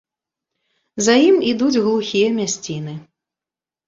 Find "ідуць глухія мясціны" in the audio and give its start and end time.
1.51-2.97